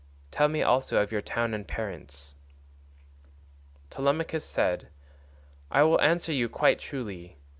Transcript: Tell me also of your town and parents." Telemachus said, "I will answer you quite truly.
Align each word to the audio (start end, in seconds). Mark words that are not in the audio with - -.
Tell 0.31 0.47
me 0.47 0.63
also 0.63 0.99
of 0.99 1.11
your 1.11 1.21
town 1.21 1.53
and 1.53 1.67
parents." 1.67 2.35
Telemachus 3.91 4.43
said, 4.43 4.87
"I 5.69 5.83
will 5.83 6.01
answer 6.01 6.33
you 6.33 6.49
quite 6.49 6.79
truly. 6.79 7.37